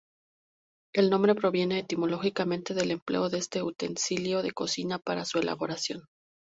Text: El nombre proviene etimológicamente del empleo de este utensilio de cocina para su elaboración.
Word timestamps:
El 0.95 1.11
nombre 1.11 1.35
proviene 1.35 1.77
etimológicamente 1.77 2.73
del 2.73 2.89
empleo 2.89 3.29
de 3.29 3.37
este 3.37 3.61
utensilio 3.61 4.41
de 4.41 4.51
cocina 4.51 4.97
para 4.97 5.25
su 5.25 5.37
elaboración. 5.37 6.07